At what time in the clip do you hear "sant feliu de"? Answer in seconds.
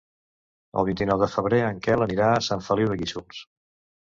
2.49-2.99